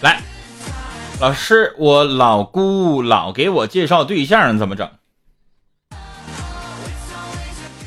[0.00, 0.20] 来，
[1.20, 4.88] 老师，我老姑老给我介绍对象，怎么整？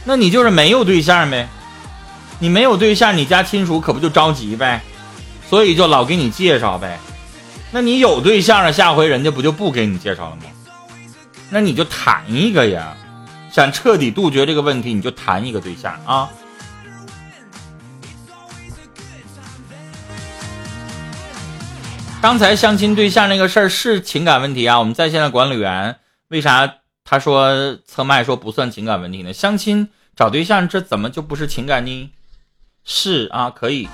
[0.06, 1.48] 那你就是没有对象呗？
[2.40, 4.84] 你没有对象，你家亲属可不就着急呗？
[5.50, 7.00] 所以就老给你介绍呗。
[7.72, 10.44] 那你有对象了，下回人家不就不给你介绍了吗？
[11.50, 12.96] 那你就谈一个呀，
[13.52, 16.30] 想彻底杜绝这个问题，你就谈一个对象啊。
[22.24, 25.98] 刚才相亲对象那个事儿是情感问题啊，我们在线的管理员
[26.30, 29.34] 为啥他说侧麦说不算情感问题呢？
[29.34, 32.10] 相亲找对象这怎么就不是情感呢？
[32.86, 33.90] 是啊，可以。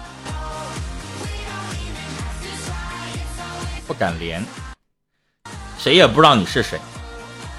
[3.88, 4.46] 不敢连，
[5.80, 6.80] 谁也不知道你是谁，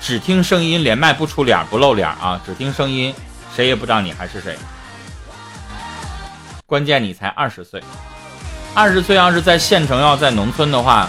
[0.00, 2.40] 只听声音连麦不出脸不露脸啊！
[2.46, 3.12] 只听声音，
[3.56, 4.56] 谁也不知道你还是谁。
[6.64, 7.82] 关键你才二十岁，
[8.74, 11.08] 二十岁要是在县城，要在农村的话，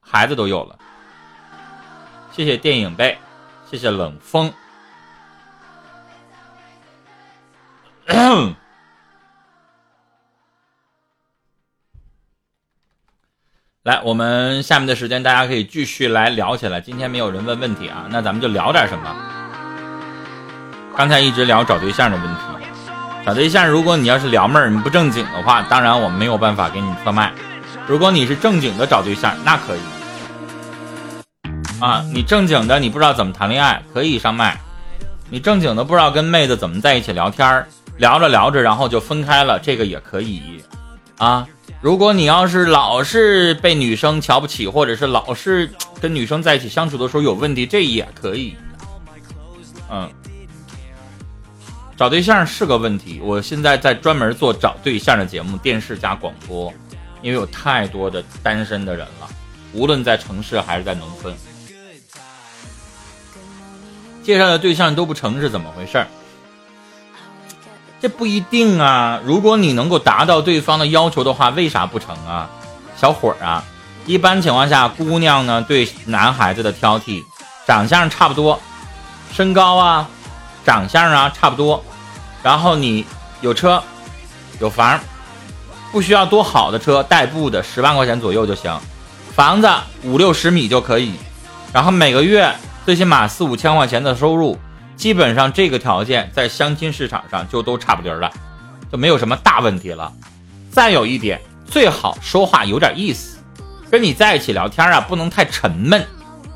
[0.00, 0.76] 孩子都有了。
[2.32, 3.16] 谢谢电影背，
[3.70, 4.52] 谢谢冷风。
[13.82, 16.80] 来，我们下面的时间大家可以继续来聊起来。
[16.80, 19.16] 今天没有人问问题啊，那咱们就聊点什么。
[20.96, 22.40] 刚才一直聊找对象的问题，
[23.24, 27.32] 找对象，如果你要是撩妹儿，你不正经的话，当然我没有办法给你特麦。
[27.86, 29.80] 如果你是正经的找对象，那可以。
[31.80, 34.58] 啊，你正经的你不知道怎么谈恋爱，可以上麦。
[35.28, 37.68] 你正经的不知道跟妹子怎么在一起聊天儿
[37.98, 40.62] 聊着聊着然后就分开了，这个也可以。
[41.18, 41.46] 啊。
[41.80, 48.54] 如果你要是老是被女生瞧不起，或者是老是跟女生在一起相处的时候有问题，这也可以。
[49.90, 50.06] 嗯，
[52.00, 53.20] 找对象是个问题。
[53.22, 56.72] 我现在在专门做找对象的节目，电视加广播，
[57.20, 59.28] 因为有太多的单身的人了，
[59.74, 61.34] 无论在城市还是在农村，
[64.22, 66.02] 介绍的对象都不成是怎么回事？
[68.00, 69.20] 这不一定啊！
[69.22, 72.48] 如果你能够达到对方的要求的话，为啥不成啊？
[72.96, 73.62] 小伙儿啊，
[74.06, 77.22] 一般情况下，姑娘呢对男孩子的挑剔，
[77.66, 78.58] 长相差不多，
[79.34, 80.08] 身高啊，
[80.64, 81.84] 长相啊差不多，
[82.42, 83.04] 然后你
[83.40, 83.82] 有车，
[84.60, 84.98] 有房，
[85.92, 88.78] 不需要多好的车，代步的十万块钱左右就行，
[89.34, 89.68] 房子
[90.02, 91.14] 五六十米就可以，
[91.72, 94.58] 然后每个月最起码四五千块钱的收入。
[94.96, 98.30] 基本上这个条件在相亲市场上就都差不离了，
[98.92, 100.12] 就没有什么大问题了。
[100.70, 103.38] 再有一点，最好说话有点意思，
[103.90, 106.06] 跟你在一起聊天啊，不能太沉闷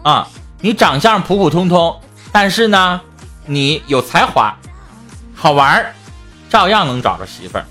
[0.03, 0.28] 啊。
[0.61, 1.99] 你长相普普通通，
[2.31, 3.01] 但是呢，
[3.47, 4.55] 你有才华，
[5.44, 5.93] 好玩儿，
[6.49, 7.66] 照样能找着媳妇儿。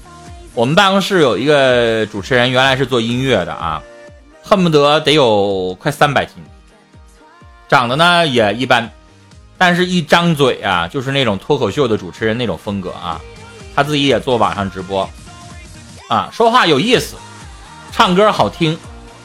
[0.54, 3.82] 我们办公室有一个主持人，原来是做音乐的啊，
[4.44, 6.36] 恨不得得有快三百斤，
[7.68, 8.88] 长得呢也一般。
[9.58, 13.20] 但是，一张嘴啊，就是那种脱口秀的主持人那种风格啊。
[13.76, 15.10] 他自己也做网上直播，
[16.10, 17.16] 啊，说话有意思，
[17.92, 18.78] 唱歌好听，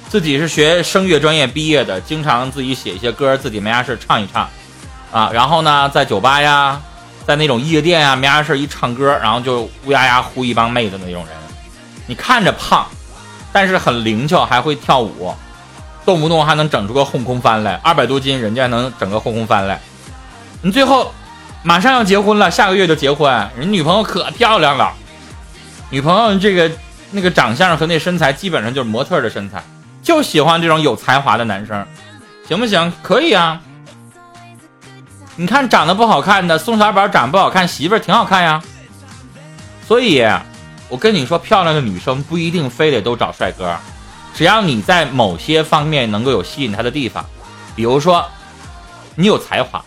[0.08, 4.48] 自己是学声乐专业毕业的，经常自己写一些歌，自己没啥事唱一唱，
[5.12, 6.80] 啊，然后呢，在酒吧呀，
[7.28, 11.36] 在那种夜店啊，没啥事一唱歌，然后就乌压压呼一帮妹子那种人。
[12.06, 12.86] 你看着胖，
[13.52, 15.34] 但是很灵巧，还会跳舞，
[16.06, 19.78] 动不动还能整出个后空翻来，二百多斤，人家能整个后空翻来。
[20.62, 21.12] 你最后
[21.62, 24.90] 马上要结婚了，下个月就结婚，人女朋友可漂亮了，
[25.90, 26.70] 女朋友这个
[27.10, 29.62] 那个长相和那身材基本上就是模特的身材，
[30.02, 31.86] 就喜欢这种有才华的男生，
[32.48, 32.90] 行不行？
[33.02, 33.60] 可以啊。
[35.40, 38.60] 你看长得不好看的宋小宝长不好看，媳妇儿挺好看呀。
[39.86, 40.20] 所以，
[40.88, 43.76] 我跟你说，漂亮的女生不一定非得都找帅哥，
[44.34, 47.24] 只要你在某些方面能够有吸引她的地方，
[47.76, 48.26] 比如说
[49.14, 49.84] 你有才华。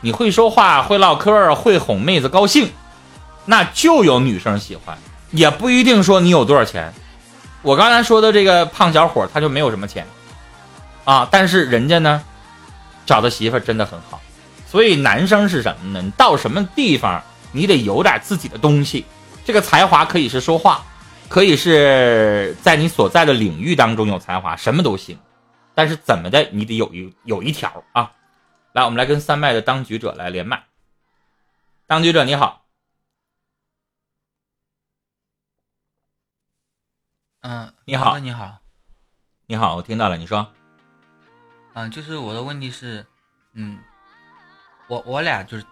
[0.00, 2.72] 你会说话，会唠嗑，会哄妹子高兴，
[3.44, 4.98] 那就有女生喜欢，
[5.30, 6.92] 也不一定说你有多少钱。
[7.62, 10.04] 我刚才说的这个胖小伙，他就没有什么钱
[11.04, 12.20] 啊，但是人家呢，
[13.06, 14.20] 找的媳妇真的很好。
[14.76, 16.02] 所以男生是什么呢？
[16.02, 19.06] 你到什么地方，你得有点自己的东西。
[19.42, 20.84] 这个才华可以是说话，
[21.30, 25.18] 可以是在你所在的领域当中有才华，什么都行。
[25.74, 28.12] 但是怎么的，你得有一有一条啊。
[28.72, 30.62] 来，我们来跟三麦的当局者来连麦。
[31.86, 32.66] 当局者你好，
[37.40, 38.58] 嗯，你好，你好，
[39.46, 40.46] 你好，我听到了，你说，
[41.72, 43.06] 嗯，就是我的问题是，
[43.54, 43.78] 嗯，
[44.88, 45.66] 我我俩就是，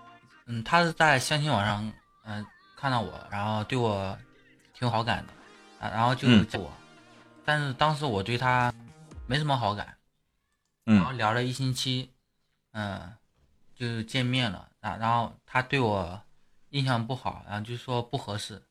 [0.46, 1.92] 嗯，他是在相亲网上，
[2.24, 2.44] 嗯，
[2.76, 4.16] 看到我，然后对我
[4.72, 6.72] 挺有好感的，啊，然后就叫我，
[7.44, 8.72] 但是当时我对他
[9.26, 9.96] 没什么好感，
[10.86, 10.96] 嗯。
[10.96, 12.10] 然后聊了一星期，
[12.72, 13.12] 嗯，
[13.74, 16.20] 就见面了啊，然后他对我
[16.70, 18.62] 印象不好，然后就说不合适，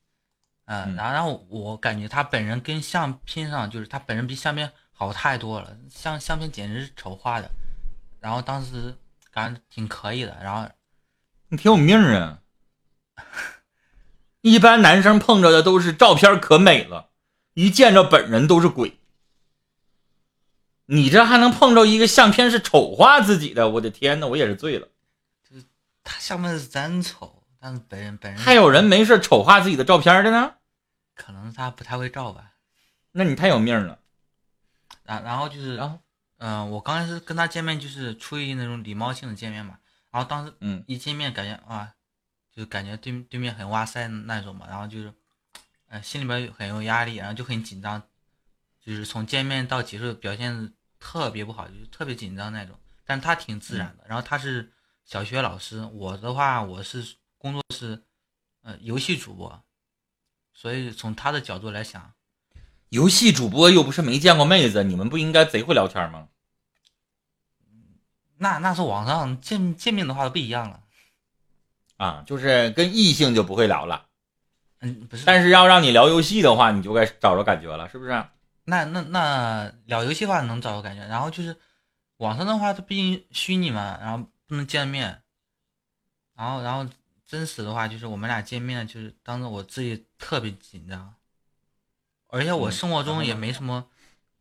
[0.66, 0.96] 嗯，嗯。
[0.96, 7.50] 然后然后我感觉他本人跟相片上就是他本人比相片好太多了，相相片简直是丑化的，
[8.20, 8.96] 然后当时
[9.34, 10.70] 感觉挺可以的，然后
[11.50, 12.40] 你挺有命啊！
[14.42, 17.10] 一般男生碰着的都是照片可美了，
[17.54, 19.00] 一见着本人都是鬼。
[20.86, 23.70] 你这还能碰着一个相片是丑化自己的？
[23.70, 24.88] 我的天呐，我也是醉了。
[25.50, 25.56] 就
[26.04, 30.56] 他相片是真丑，但是本人本人还有人没事丑化自己的照片的呢？
[31.16, 32.52] 可能他不太会照吧，
[33.14, 34.00] 那你太有命了。
[35.04, 36.00] 然然后就是然后，
[36.46, 39.80] 嗯、我刚开始跟他见面就是出于那种礼貌性的见面嘛，
[40.12, 41.94] 然后当时嗯一见面感觉啊，
[42.54, 45.14] 就感觉对对面很哇塞那种嘛，然后就是，
[45.88, 48.04] 呃，心里边很有压力，然后就很紧张，
[48.82, 52.78] 就是从见面到结束表现特别不好，就是特别紧张那种。
[53.06, 54.74] 但他挺自然的，然后他是
[55.06, 58.04] 小学老师，我的话我是工作是，
[58.64, 59.64] 呃，游戏主播，
[60.54, 62.14] 所以从他的角度来想，
[62.90, 66.28] 游戏主播又不是没见过妹子，你们不应该贼会聊天吗？
[68.44, 70.84] 那那是网上见见面的话不一样了，
[71.96, 74.06] 啊，就是跟异性就不会聊了，
[74.82, 78.12] 嗯，不是，但是要让你聊游戏的话，你就该找着感觉了，是不是？
[78.66, 81.58] 那那那聊游戏的话能找到感觉，然后就是
[82.18, 85.22] 网上的话，它毕竟虚拟嘛，然后不能见面，
[86.36, 86.86] 然后然后
[87.26, 91.16] 真实的话就是我们俩见面，就是当时我自己特别紧张，
[92.28, 93.88] 而且我嗯生活中也没什么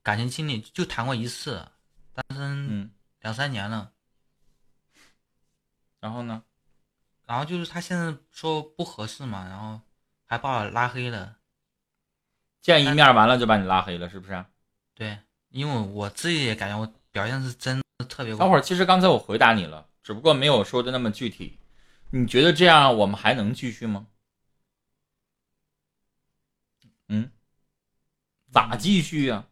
[0.03, 1.65] 感情经历，就谈过一次，
[2.15, 2.91] 单身嗯，
[3.21, 3.92] 两三年了，
[6.03, 6.43] 然后呢？
[7.27, 9.81] 然后就是他现在说不合适嘛，然后
[10.27, 11.37] 还把我拉黑了，
[12.61, 14.45] 见一面完了就把你拉黑了，是不是？
[14.95, 15.17] 对，
[15.51, 21.57] 因为我自己也感觉我表现是真的特别不好小伙儿，其实刚才我回答你了，只不过没有说的那么具体。
[22.11, 24.09] 你觉得这样我们还能继续吗？
[27.07, 27.31] 嗯，
[28.51, 29.47] 咋继续呀、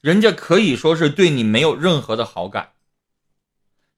[0.00, 2.71] 人家可以说是对你没有任何的好感。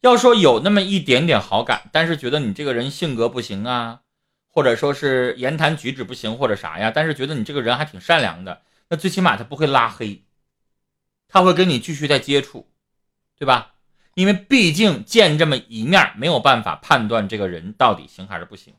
[0.05, 4.01] 要说有那么一点点好感，但是觉得你这个人性格不行啊，
[4.51, 8.61] 或者说是言谈举止不行或者啥呀，但是觉得你这个人还挺善良的，
[8.91, 10.23] 那最起码他不会拉黑，
[11.27, 12.69] 他会跟你继续再接触，
[13.39, 13.77] 对吧？
[14.12, 18.75] 因为毕竟见这么一面，没有办法判断这个人到底行还是不行。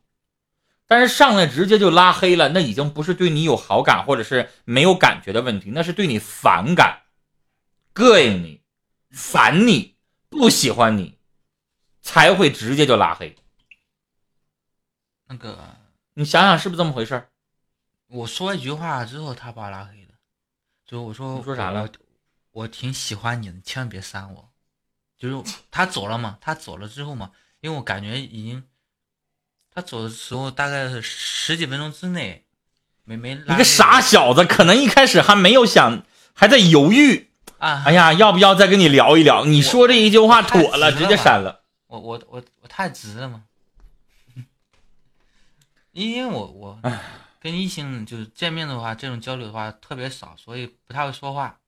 [0.86, 7.02] 但是上来直接就拉黑了，那已经不是对你有好感或者是没有感觉的问题，那是对你反感、
[7.96, 8.62] 膈应你、
[9.10, 9.96] 烦你、
[10.30, 11.15] 不喜欢你，
[12.06, 13.36] 才会直接就拉黑。
[15.28, 15.58] 那个
[16.14, 17.30] 你想想是不是这么回事儿？
[18.08, 20.12] 我说一句话之后，他把我拉黑了。
[20.86, 21.90] 就我说你说啥了我？
[22.62, 24.50] 我挺喜欢你的，千万别删我。
[25.18, 28.64] 就是他走了嘛，他走了之后嘛，因为我感觉已经，
[29.74, 32.46] 他走的时候大概是十几分钟之内，
[33.04, 36.04] 没没你个傻小子，可能一开始还没有想，
[36.36, 37.32] 还在犹豫。
[37.58, 37.82] 啊！
[37.84, 39.46] 哎呀，要不要再跟你聊一聊？
[39.46, 41.65] 你说这一句话妥了直接删了。
[42.00, 43.44] 我我我我太直了嘛，
[45.92, 46.82] 因为我我
[47.40, 51.60] 跟异性就是见面的话，这种交流的话特别少，所以不太会说话，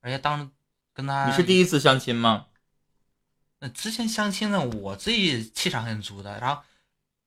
[0.00, 0.50] 而且当
[0.92, 2.46] 跟他你是第一次相亲吗？
[3.60, 6.62] 那之前相亲呢，我自己气场很足的，然后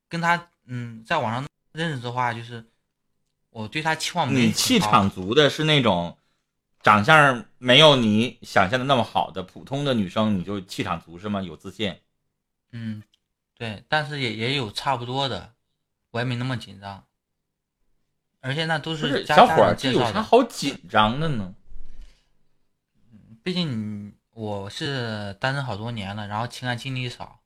[0.10, 2.66] 跟他嗯在网上认识的话，就是
[3.50, 6.18] 我对他期望没你气场足的是那种
[6.82, 11.42] 长相没有你想象的那么好的普通的女生，你就气场足是吗？
[11.42, 11.96] 有自信？
[12.74, 13.02] 嗯
[13.56, 15.54] 对，但是也也有差不多的，
[16.12, 17.06] 我也没那么紧张，
[18.42, 20.24] 而且那都不是是小伙儿，家家人这有啥介绍的。
[20.24, 21.54] 好紧张的呢？
[23.44, 27.40] 毕竟你我是单身好多年了，然后情感经历少，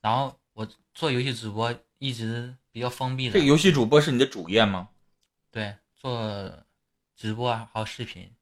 [0.00, 4.90] 然后我做游戏直播一直比较封闭的，这个游戏主播是你的主业吗？
[5.50, 6.64] 对做
[7.16, 8.32] 直播啊还有视频，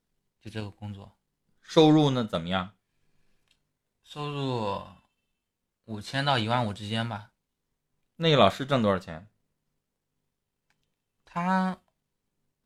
[0.43, 1.17] 就这个工作，
[1.63, 2.73] 收入呢怎么样？
[4.05, 4.83] 收入
[5.87, 7.31] 五千到一万五之间吧。
[8.17, 9.27] 那个老师挣多少钱？
[11.25, 11.79] 他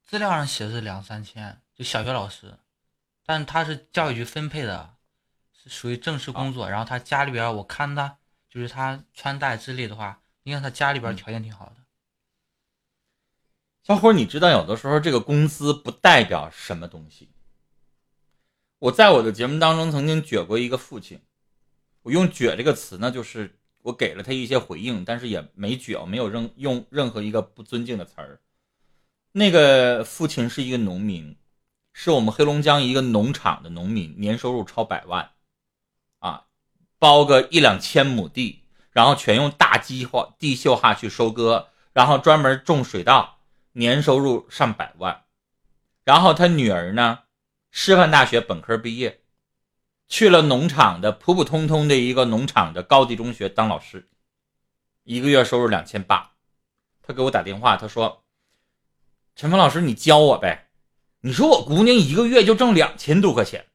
[0.03, 2.59] 资料上写的是两三千，就小学老师，
[3.25, 4.95] 但他是教育局分配的，
[5.53, 6.69] 是属于正式工作。
[6.69, 11.77] 然后他家里边，我看他就是他穿戴之类的话，应该他家里边条件挺好的。
[13.83, 17.31] 小伙，你知道有的时候这个工资不代表什么东西。
[18.79, 21.21] 我在我的节目当中曾经撅过一个父亲，
[22.03, 28.41] 我用“撅”这个词呢，就是我给了他一些回应，但是也没撅，没有任用任何一个不尊敬的词儿。
[29.33, 31.37] 那个父亲是一个农民，
[31.93, 35.31] 是我们黑龙江一个农场的农民，年收入超百万，
[36.19, 36.47] 啊，
[36.99, 43.39] 包个一两千亩地，然后全用大机化地秀哈去收割，然后专门种水稻，
[43.73, 45.25] 年收入上百万。
[46.05, 47.21] 然后他女儿呢，
[47.71, 49.20] 师范大学本科毕业，
[50.11, 54.09] 去了农场的普普通通的一个农场的高级中学当老师，
[55.05, 56.33] 一个月收入两千八。
[57.07, 58.25] 他给我打电话，他说
[59.37, 60.67] ：“陈峰老师，你教我呗。
[61.21, 63.67] 你说我姑娘一个月就挣两千多块钱，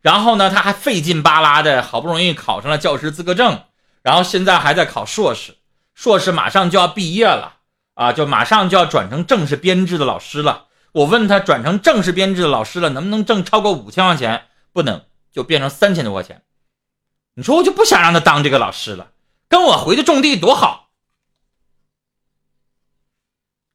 [0.00, 3.64] 然后呢，她还费劲巴拉的，好不容易考上了教师资格证，
[4.00, 5.56] 然后现在还在考硕士，
[5.94, 7.58] 硕士马上就要毕业了
[7.92, 10.68] 啊，就马上就要转成正式编制的老师了。
[10.92, 14.46] 我问他，转成正式编制的老师了，能不能挣超过五千块钱？
[14.72, 16.44] 不能，就变成三千多块钱。
[17.34, 19.12] 你说我就不想让他当这个老师了，
[19.48, 20.90] 跟我回去种地多好。”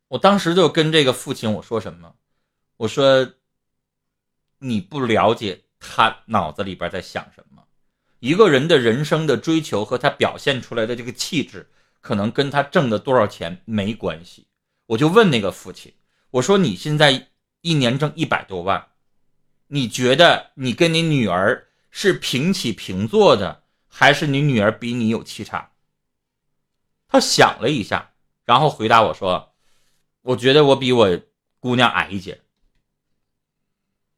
[0.10, 2.16] 我当时就跟这个父亲我说什么？
[2.78, 3.34] 我说
[4.60, 7.64] ：“你不了解他脑子里边在想什么。
[8.20, 14.48] 一个人的人生的追求和他表现出来的这个气质，可能跟他挣的多少钱没关系。”
[14.88, 15.94] 我就问那个父亲
[16.32, 17.28] ：“我说你现在
[17.62, 18.92] 一年挣一百多万，
[19.68, 25.70] 你觉得你跟你女儿是平起平坐的，还是你女儿比你有气场？”
[27.10, 28.12] 他想了一下，
[28.46, 29.54] 然后回答我说。
[30.24, 31.20] 我觉得我比我
[31.62, 32.42] 姑娘矮一截，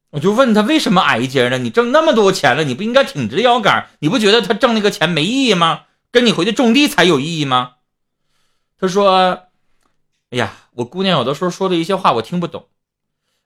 [0.09, 1.59] 我就问他为什么矮一截呢？
[1.59, 3.89] 你挣那么多钱了，你不应该挺直腰杆？
[3.99, 5.85] 你不觉得他挣那个钱没意义吗？
[6.09, 7.75] 跟你回去种地才有意义吗？
[8.79, 9.49] 他说
[10.31, 12.67] ：“哎呀，我姑娘有的时候说的一些话我听不懂，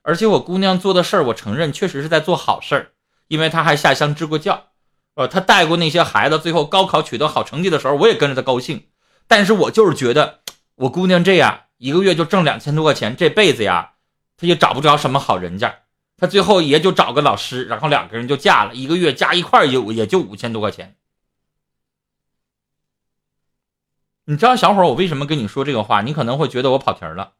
[0.04, 2.92] 而且我姑娘做的事儿，我承认确实是在做好事儿，
[3.28, 4.66] 因为她还下乡支过教，
[5.14, 8.86] 呃，她带过那些孩子，最后高考取得好成绩的时候，我也跟着她高兴。
[9.26, 10.40] 但是我就是觉得
[10.76, 13.94] 我姑娘这样。”一个月就挣两千多块钱，这辈子呀，
[14.36, 15.80] 她也找不着什么好人家，
[16.16, 20.96] 她最后也就找个老师，然后两个人就嫁了，一个月加一块也也就五千多块钱。
[24.26, 26.00] 你知道小伙儿我为什么跟你说这个话？
[26.00, 27.32] 你可能会觉得我跑题了，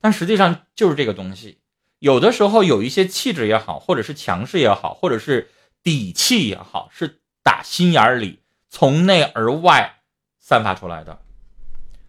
[0.00, 1.60] 但实际上就是这个东西。
[1.98, 5.50] 有的时候有一些气质也好，或者是强势也好，或者是
[5.82, 10.00] 底气也好，是打心眼里从内而外
[10.38, 11.20] 散发出来的。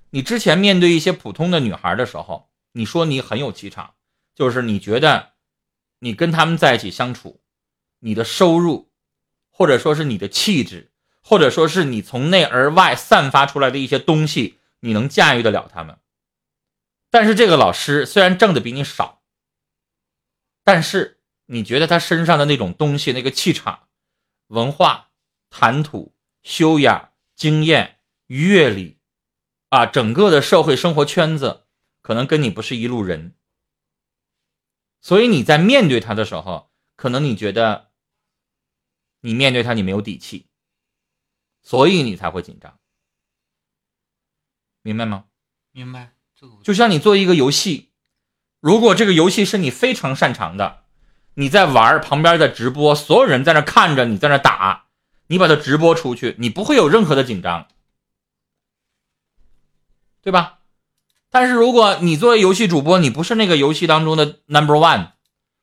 [0.09, 3.93] 你之前面对一些普通的女孩的时候，你说你很有气场，
[4.35, 5.33] 就是你觉得
[5.99, 7.41] 你跟他们在一起相处，
[7.99, 8.91] 你的收入，
[9.49, 10.91] 或者说是你的气质，
[11.21, 15.97] 或者说是你从内而外散发出来的一些东西，你能驾驭得了他们。
[17.09, 19.16] 但是这个老师虽然挣的比你少，
[20.67, 23.87] 但是你觉得他身上的那种东西，那个气场、
[24.47, 25.11] 文化、
[25.49, 28.97] 谈吐、修养、经验、阅历。
[29.69, 31.67] 啊，整个的社会生活圈子
[32.01, 33.33] 可能跟你不是一路人，
[34.99, 37.93] 所以你在面对他的时候，可能你觉得
[39.21, 40.47] 你面对他你没有底气，
[41.63, 42.77] 所以你才会紧张，
[44.81, 45.27] 明白吗？
[45.71, 46.13] 明白。
[46.61, 47.86] 就像你做一个游戏，
[48.67, 50.79] 如果这个游戏是你非常擅长的，
[51.35, 54.87] 你在玩，旁边的直播，所有人在那看着你在那打，
[55.27, 57.67] 你把它直播出去，你不会有任何的紧张。
[60.21, 60.57] 对吧？
[61.29, 65.11] 但是如果你作为游戏主播，你不是那个游戏当中的 number one，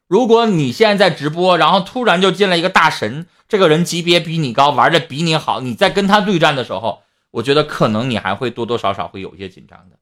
[0.09, 9.99] 如果你现在在直播，然后突然就进来一个大神，这个人级别比你高，玩的比你好，你在跟他对战的时候，我觉得可能你还会多多少少会有一些紧张的，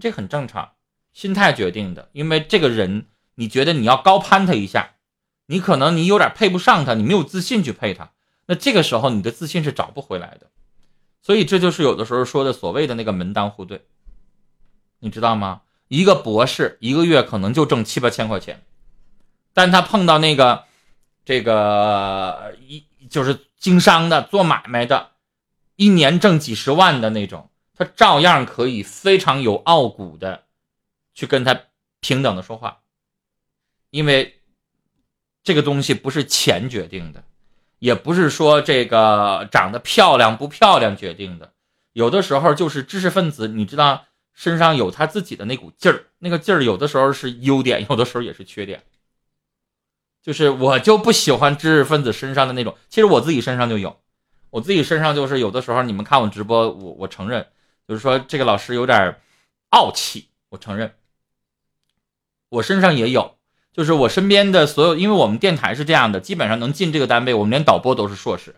[0.00, 0.70] 这很正常，
[1.14, 2.10] 心态决定的。
[2.12, 3.06] 因为这个人，
[3.36, 4.96] 你觉得你要高攀他一下，
[5.46, 8.10] 你可能你有点配不上他，你没有自信去配他，
[8.44, 10.50] 那这个时候你的自信是找不回来的。
[11.22, 13.86] 所以这就是有的时候说的所谓的那个门当户对，
[14.98, 15.62] 你知道吗？
[15.88, 18.62] 一个博士一个月可能就挣七八千块钱，
[19.52, 20.64] 但他碰到那个
[21.24, 25.12] 这个一就是经商的做买卖的，
[25.76, 30.44] 一年挣几十万的那种，他照样可以非常有傲骨的
[31.14, 31.58] 去跟他
[32.00, 32.82] 平等的说话，
[33.90, 34.40] 因为
[35.42, 37.24] 这个东西不是钱决定的。
[37.80, 41.52] 也不是说这个长得漂亮不漂亮决定的，
[41.92, 48.82] 有的时候就是知识分子，你知道身上有他自己的那股劲儿，那个劲儿有的时候是优点，有的时候也是缺点。
[50.22, 54.00] 就是我就不喜欢知识分子身上的那种，其实我自己身上就有，
[54.48, 57.46] 我自己身上就是有的时候你们看我直播，我我承认，
[57.86, 59.20] 就是说这个老师有点
[59.70, 60.94] 傲气，我承认，
[62.54, 63.36] 我身上也有。
[63.72, 68.54] 就是我身边的所有，因为我们电台是这样的，基本上能进这个单位，我们连导播都是硕士，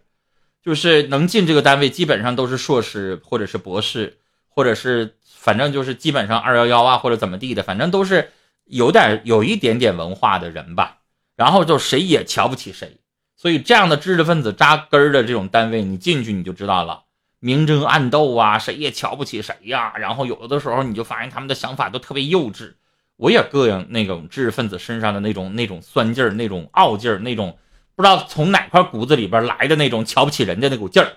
[0.63, 8.31] 就是能进这个单位，基本上都是硕士或者是博士，或者是反正就是基本上二幺幺啊或者怎么地的，反正都是
[8.67, 10.99] 有点有一点点文化的人吧。
[11.35, 12.99] 然后就谁也瞧不起谁。
[13.37, 17.05] 所以这样的知识分子扎根的这种单位，你进去你就知道了，
[17.41, 19.95] 明争暗斗啊，谁也瞧不起谁呀。
[19.97, 22.75] 然后有的时候你就发现他们的想法都特别幼稚。
[23.17, 27.59] 我也膈应那种知识分子身上的那种那种酸劲儿、那种傲劲儿、那种
[27.95, 31.17] 不知道从哪块骨子里边来的那种瞧不起人家那股劲儿。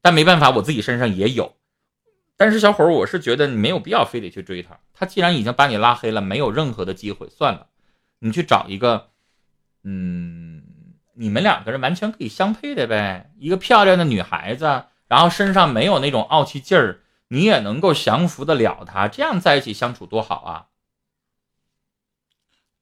[0.00, 1.54] 但没办法，我自己身上也有。
[2.36, 4.78] 但是小伙儿，我是觉得你没有必要非得去追他。
[4.92, 7.66] 他既然已经把你拉黑了，没有任何的机会，算了，
[8.20, 9.08] 你去找一个，
[9.84, 10.62] 嗯。
[11.18, 20.66] 你们两个人完全可以相配的呗，一个漂亮的女孩子，然后身上没有那种傲气劲儿，你也能够降服得了她，这样在一起相处多好啊！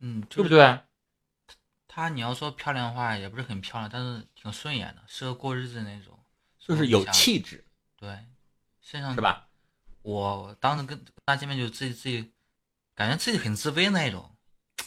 [0.00, 0.80] 嗯，对不对？
[1.86, 6.18] 她你要说漂亮的话，也不是很漂亮，但是挺顺眼的，适合过日子那种，
[6.58, 7.64] 就是有气质。
[7.96, 8.18] 对，
[8.80, 9.48] 身上是吧？
[10.02, 12.32] 我当时跟她见面就自己自己，
[12.94, 14.36] 感觉自己很自卑那种，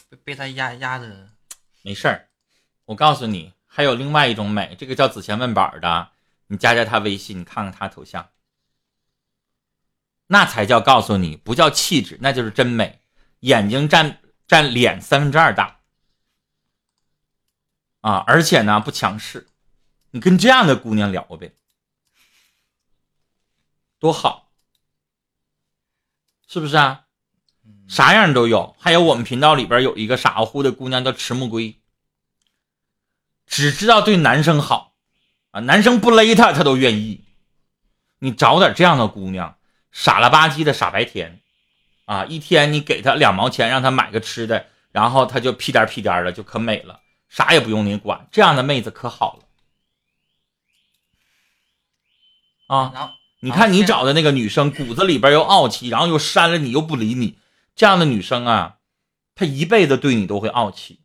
[0.08, 1.30] 被被她压压着。
[1.82, 2.28] 没事儿。
[2.84, 6.10] 我告诉你，还有另外一种美，这个叫子贤问宝的，
[6.46, 8.30] 你加加她微信，你看看她头像，
[10.26, 13.00] 那才叫告诉你，不叫气质，那就是真美，
[13.40, 15.78] 眼睛占占脸三分之二大，
[18.00, 19.46] 啊，而且呢不强势，
[20.10, 21.52] 你跟这样的姑娘聊呗，
[24.00, 24.50] 多好，
[26.48, 27.04] 是不是啊？
[27.86, 31.78] 啥样都有，还有我们频道里边有一个傻乎乎的姑娘叫迟木龟。
[33.46, 34.94] 只知道对男生好，
[35.52, 37.24] 啊，男生不勒她她都愿意。
[38.18, 39.58] 你找点这样的姑娘，
[39.90, 41.40] 傻了吧唧的傻白甜，
[42.08, 48.26] 啊，一天你给他两毛钱，让他买个吃的，然后他就屁颠屁颠的，就可美了，啥也不用你管。
[48.32, 49.38] 这样的妹子可好
[52.66, 57.36] 了，啊，你看你找的那个女生，骨子里边又傲气，然后又删了你，又不理你，
[57.76, 58.78] 这样的女生啊，
[59.34, 61.02] 她一辈子对你都会傲气。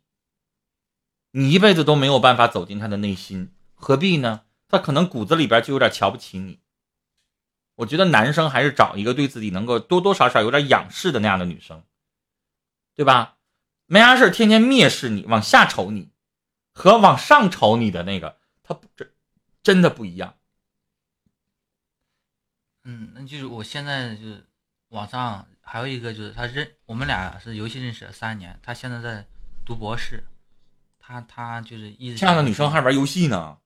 [1.32, 4.40] 你一辈子都没有办法走进她的内心，何必呢？
[4.70, 6.60] 她可能骨子里边就有点瞧不起你。
[7.74, 11.82] 我觉得男生还是找一个对自己能够多多少少有点仰视的那样的女生，
[12.94, 13.36] 对吧？
[13.86, 16.10] 没啥事天天蔑视你、往下瞅你，
[16.72, 19.12] 和往上瞅你的那个，他不真
[19.62, 20.36] 真的不一样。
[22.84, 24.46] 嗯，那就是我现在就是
[24.88, 29.26] 网上还有一个就是他认我们俩是游戏认识了三年，他现在在
[29.64, 30.24] 读博士。
[31.06, 33.58] 他他就是一直这样的女生还玩游戏呢，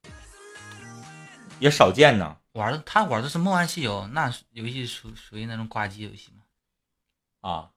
[1.61, 2.38] 也少见呢。
[2.53, 6.43] 玩的他玩的是梦幻西游，那游戏属属于那种挂机游戏嘛。
[7.41, 7.71] 啊，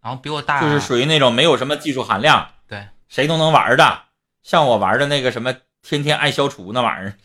[0.00, 4.04] 然后比我大，就是属于那种没有什么技术含量，对，谁都能玩的。
[4.42, 7.18] 像我玩的那个什么天天爱消除那玩意儿，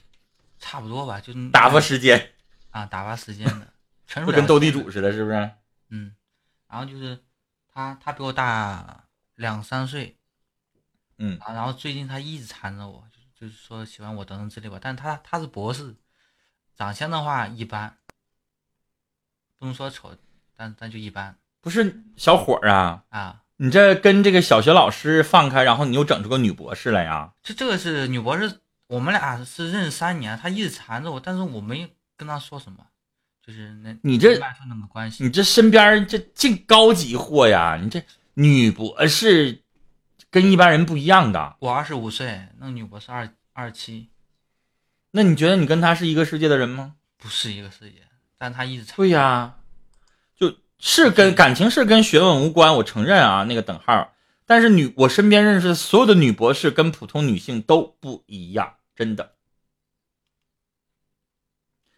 [0.60, 2.34] 差不多吧，就打发时间
[2.70, 3.74] 啊，打发时间的，
[4.26, 5.52] 不跟斗地主似的，是不是？
[5.90, 6.16] 嗯，
[6.68, 7.20] 然后就是
[7.74, 10.18] 他他比我大两三岁。
[11.24, 13.04] 嗯，然后最近他一直缠着我，
[13.40, 14.80] 就是说喜欢我等等之类吧。
[14.82, 15.96] 但他他是博士，
[16.82, 17.96] 长相的话一般，
[19.60, 20.16] 不能说丑，
[20.56, 21.36] 但但就一般。
[21.62, 23.44] 不是小伙儿啊啊！
[23.58, 27.34] 你这跟这个小学老师放开，然后你又整出个女博士来呀？
[27.44, 32.84] 这这个是女博士，我们俩是认识三年，她一直缠着我，但是我没跟她说什么，
[33.46, 37.78] 就是那你这那个关系，你这身边这净高级货呀！
[37.80, 39.62] 你这女博士。
[40.32, 41.58] 跟一般人不一样的。
[41.60, 44.10] 我二十五岁，那个女博士二二十七。
[45.12, 46.94] 那你觉得你跟他是一个世界的人吗？
[47.18, 48.02] 不是一个世界，
[48.38, 49.56] 但他一直对呀，
[50.38, 54.14] 就是跟感情是跟学问无关，我承认啊，那个等号。
[54.46, 59.34] 但是女，我身边认识所有的女博士跟普通女性都不一样，真的。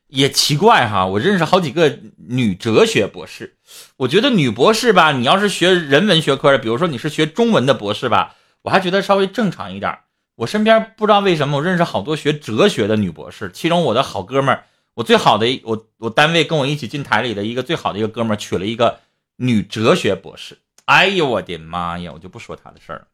[0.08, 3.58] 也奇怪哈，我认识好几个女哲学博士，
[3.98, 9.98] 我觉得女博士吧，你要是学人文学科的，比如说你是学中文的博士吧，我还觉得稍微正常一点。
[10.36, 14.66] 我身边不知道为什么，我认识好多学哲学的女博士，其中我的好哥们儿，
[14.96, 19.00] 我最好的我我单位跟我一起进台里的一个最好的一个哥们儿，娶了一个
[19.36, 20.58] 女哲学博士。
[20.86, 23.08] 哎呦我的妈呀，我就不说他的事儿了。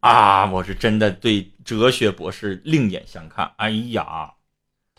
[0.00, 3.52] 啊，我是真的对哲学博士另眼相看。
[3.56, 4.32] 哎呀。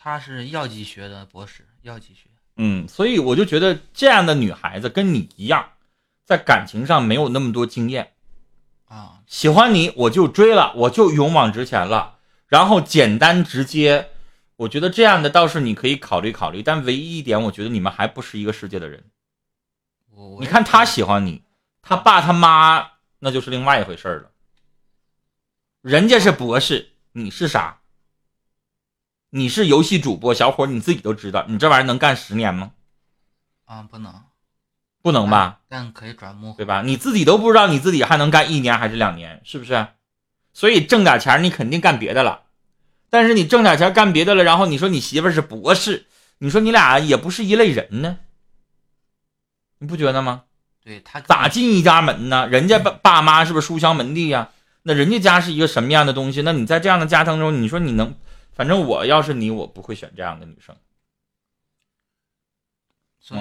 [0.04, 2.30] 他是药剂学的博士，药剂学。
[2.58, 5.74] 嗯，所以我就觉得这样的女孩子跟你一样，
[6.26, 8.14] 在感情上没有那么多经验
[8.92, 9.24] 啊。
[9.26, 14.10] 喜欢你，我就追了，我就勇往直前了，然后简单直接。
[14.58, 19.04] 我觉得这样的倒是你可以考虑考虑，但唯一一点，我觉得你们还不是一个世界的人。
[20.40, 21.44] 你看他喜欢你，
[21.82, 24.32] 他爸他妈那就是另外一回事了。
[25.82, 27.80] 人家是博士，你是啥？
[29.32, 32.74] 你是游戏主播，小伙你自己都知道，你这玩意儿能干十年吗？
[33.66, 34.14] 啊，不能。
[35.02, 35.60] 不能吧？
[35.68, 36.82] 但可以转幕，对吧？
[36.84, 39.88] 你自己都不知道你自己还能干一年还是两年，是不是？
[40.54, 42.42] 所以挣点钱你肯定干别的了，
[43.10, 46.06] 但是你挣点钱干别的了，然后你说你媳妇是博士，
[46.40, 48.18] 你说你俩也不是一类人呢，
[49.80, 50.44] 你不觉得吗？
[50.84, 52.48] 对他咋进一家门呢？
[52.48, 54.50] 人家爸爸妈是不是书香门第呀？
[54.84, 56.42] 那人家家是一个什么样的东西？
[56.42, 58.16] 那你在这样的家庭中，你说你能？
[58.54, 60.76] 反正我要是你，我不会选这样的女生。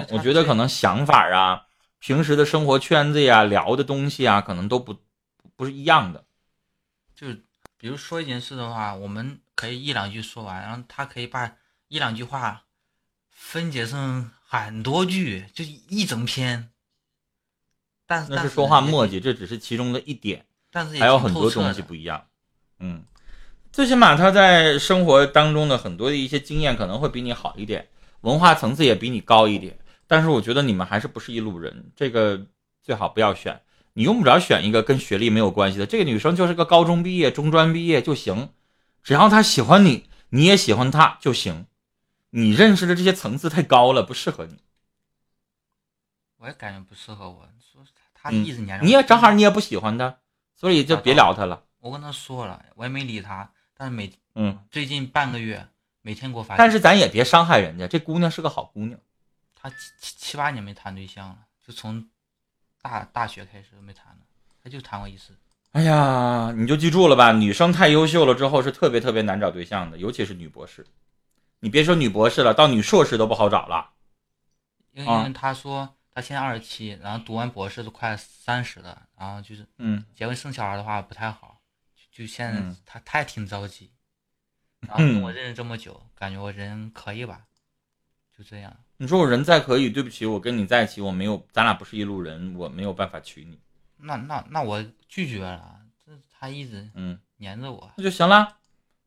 [0.09, 1.65] 我觉得可能想法啊，
[1.99, 4.95] 平时的生活圈子呀，聊的东西啊，可能都不
[5.55, 6.23] 不是一样的。
[7.15, 7.43] 就是
[7.77, 11.53] 比如说一件事的话，我们可以一两句说完，然后他可以把
[11.87, 12.63] 一两句话
[13.31, 16.69] 分解成很多句，就一整篇。
[18.05, 22.27] 但那是说话墨迹，这只是其中的一点，但是还有很多东西不一样。
[22.79, 23.03] 嗯，
[23.71, 27.87] 最起码他在生活当中的很多的一些经验可能会比你好一点。
[28.21, 32.47] 文化层次也比你高一点，但是我觉得你们还是不是一路人，这个
[32.81, 33.61] 最好不要选。
[33.93, 38.49] 你用不着选一个跟学历没有关系的，这个女生就是个高中毕业、中专毕业就行，
[39.03, 41.65] 只要她喜欢你，你也喜欢她就行。
[42.29, 44.59] 你认识的这些层次太高了，不适合你。
[46.37, 50.19] 我也感觉不适合我，说他一直黏着你也正好你也不喜欢他，
[50.55, 51.63] 所以就别聊他了。
[51.79, 55.67] 我跟他说了，我也没理他，但是每嗯最近半个月。
[56.01, 57.87] 每天给我发，但是咱也别伤害人家。
[57.87, 58.99] 这姑娘是个好姑娘，
[59.55, 62.09] 她七七七八年没谈对象了，就从
[62.81, 64.19] 大大学开始没谈了，
[64.63, 65.37] 她就谈过一次。
[65.73, 70.85] 哎呀，你就记住了吧，女生太优秀了之后是特别特别难找对象的，尤其是女博士。
[71.59, 73.91] 你别说女博士了，到女硕士都不好找了。
[74.91, 81.61] 因为因为她说她现在二十七，然后读完博士都快三十了，然后就是嗯，结婚生小孩的话不太好，
[82.11, 83.91] 就现在她她也挺着急。
[84.87, 87.41] 然后跟我认识这么久，感觉我人可以吧？
[88.37, 88.75] 就这样。
[88.97, 93.59] 你说我人再可以，对不起，我跟你在一起，我没有，咱俩不是一路人，我没有办法娶你。
[93.97, 95.77] 那那那我拒绝了。
[96.03, 98.57] 这他一直嗯黏着我，那就行了。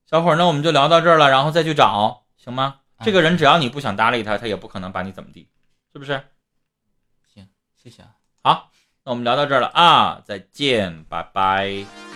[0.06, 2.80] 小伙儿，那我们就聊到这儿了，然后再去找，行吗？
[3.00, 5.48] 这个人只要你不想搭理他，他也不可能把你怎么地，
[5.92, 6.22] 是不是？
[7.26, 8.16] 行，谢谢啊。
[8.42, 8.70] 好，
[9.04, 12.13] 那我们聊到这儿了啊，再见，拜拜。